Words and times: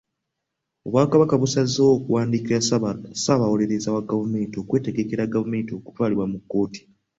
Obwakabaka 0.85 1.35
busazeewo 1.41 1.91
okuwandiikira 1.97 2.59
Ssaabawolereza 2.63 3.89
wa 3.95 4.03
gavumenti 4.09 4.55
okwetegekera 4.57 5.31
gavumenti 5.33 5.71
okutwalibwa 5.73 6.25
mu 6.31 6.39
kkooti. 6.41 6.81